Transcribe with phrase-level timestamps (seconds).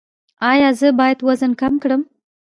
[0.51, 2.01] ایا زه باید وزن کم کړم؟